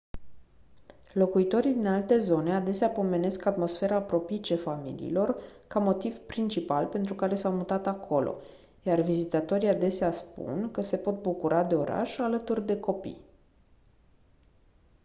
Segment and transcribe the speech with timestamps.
[1.13, 7.55] locuitorii din alte zone adesea pomenesc atmosfera propice familiilor ca motiv principal pentru care s-au
[7.55, 8.41] mutat acolo
[8.83, 13.21] iar vizitatorii adesea spun că se pot bucura de oraș alături de copii